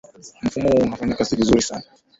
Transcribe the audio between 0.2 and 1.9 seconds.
mfumo huu unafanya kazi vizuri sana